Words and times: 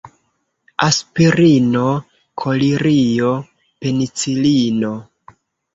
Aspirino, 0.85 1.85
kolirio, 2.45 3.31
penicilino. 3.85 4.93